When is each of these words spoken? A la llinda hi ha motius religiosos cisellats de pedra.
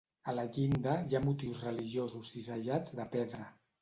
A 0.31 0.33
la 0.35 0.45
llinda 0.55 0.95
hi 1.11 1.19
ha 1.19 1.21
motius 1.27 1.61
religiosos 1.67 2.33
cisellats 2.37 2.97
de 3.03 3.07
pedra. 3.19 3.45